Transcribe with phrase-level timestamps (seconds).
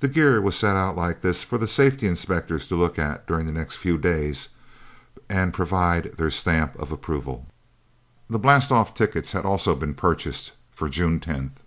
[0.00, 3.44] The gear was set out like this, for the safety inspectors to look at during
[3.44, 4.48] the next few days,
[5.28, 7.46] and provide their stamp of approval.
[8.30, 11.62] The blastoff tickets had also been purchased for June tenth.